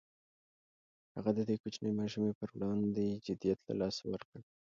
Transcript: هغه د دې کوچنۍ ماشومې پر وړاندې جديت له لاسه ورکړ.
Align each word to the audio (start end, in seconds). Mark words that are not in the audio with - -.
هغه 1.15 1.31
د 1.37 1.39
دې 1.49 1.55
کوچنۍ 1.63 1.91
ماشومې 2.01 2.31
پر 2.39 2.49
وړاندې 2.53 3.05
جديت 3.27 3.59
له 3.67 3.73
لاسه 3.81 4.03
ورکړ. 4.11 4.39